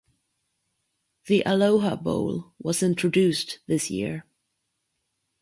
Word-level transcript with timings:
The 1.27 1.43
Aloha 1.45 1.95
Bowl 1.95 2.53
was 2.57 2.81
introduced 2.81 3.59
this 3.67 3.91
year. 3.91 4.25